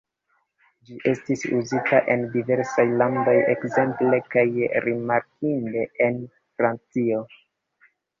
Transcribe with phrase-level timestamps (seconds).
[0.85, 4.43] Ĝi estis uzita en diversaj landoj, ekzemple kaj
[4.87, 6.19] rimarkinde en
[6.63, 7.21] Francio.